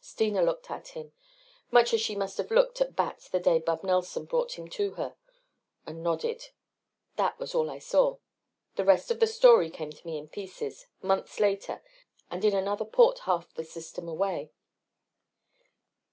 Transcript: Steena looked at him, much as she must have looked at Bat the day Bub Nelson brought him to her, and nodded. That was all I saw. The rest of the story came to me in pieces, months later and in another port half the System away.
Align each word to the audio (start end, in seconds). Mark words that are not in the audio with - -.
Steena 0.00 0.40
looked 0.40 0.70
at 0.70 0.90
him, 0.90 1.10
much 1.72 1.92
as 1.92 2.00
she 2.00 2.14
must 2.14 2.38
have 2.38 2.52
looked 2.52 2.80
at 2.80 2.94
Bat 2.94 3.28
the 3.32 3.40
day 3.40 3.58
Bub 3.58 3.82
Nelson 3.82 4.24
brought 4.24 4.56
him 4.56 4.68
to 4.70 4.92
her, 4.92 5.16
and 5.84 6.00
nodded. 6.00 6.50
That 7.16 7.36
was 7.40 7.56
all 7.56 7.68
I 7.68 7.80
saw. 7.80 8.18
The 8.76 8.84
rest 8.84 9.10
of 9.10 9.18
the 9.18 9.26
story 9.26 9.68
came 9.68 9.90
to 9.90 10.06
me 10.06 10.16
in 10.16 10.28
pieces, 10.28 10.86
months 11.02 11.40
later 11.40 11.82
and 12.30 12.44
in 12.44 12.54
another 12.54 12.84
port 12.84 13.18
half 13.26 13.52
the 13.54 13.64
System 13.64 14.06
away. 14.06 14.52